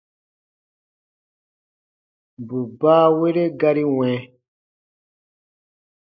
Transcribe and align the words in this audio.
Bù 2.47 2.57
baawere 2.79 3.43
gari 3.59 3.83
wɛ̃. 3.97 4.15